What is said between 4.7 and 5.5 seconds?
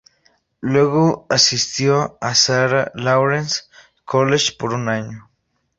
un año.